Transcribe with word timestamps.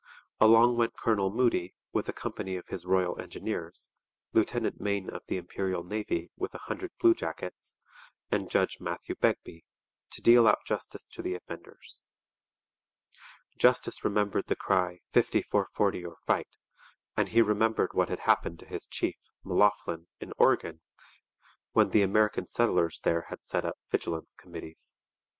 Along 0.39 0.77
went 0.77 0.97
Colonel 0.97 1.29
Moody, 1.29 1.75
with 1.93 2.09
a 2.09 2.11
company 2.11 2.55
of 2.55 2.69
his 2.69 2.87
Royal 2.87 3.21
Engineers, 3.21 3.91
Lieutenant 4.33 4.81
Mayne 4.81 5.11
of 5.11 5.21
the 5.27 5.37
Imperial 5.37 5.83
Navy 5.83 6.31
with 6.35 6.55
a 6.55 6.65
hundred 6.65 6.89
bluejackets, 6.99 7.77
and 8.31 8.49
Judge 8.49 8.79
Matthew 8.79 9.13
Begbie, 9.13 9.63
to 10.09 10.21
deal 10.23 10.47
out 10.47 10.65
justice 10.65 11.07
to 11.09 11.21
the 11.21 11.35
offenders. 11.35 12.03
Douglas 13.59 14.03
remembered 14.03 14.47
the 14.47 14.55
cry 14.55 15.01
'fifty 15.13 15.43
four 15.43 15.67
forty 15.71 16.03
or 16.03 16.17
fight,' 16.25 16.57
and 17.15 17.29
he 17.29 17.43
remembered 17.43 17.93
what 17.93 18.09
had 18.09 18.21
happened 18.21 18.57
to 18.61 18.65
his 18.65 18.87
chief, 18.87 19.29
M'Loughlin, 19.45 20.07
in 20.19 20.33
Oregon 20.39 20.81
when 21.73 21.89
the 21.91 22.01
American 22.01 22.47
settlers 22.47 23.01
there 23.01 23.27
had 23.29 23.43
set 23.43 23.65
up 23.65 23.75
vigilance 23.91 24.33
committees. 24.33 24.97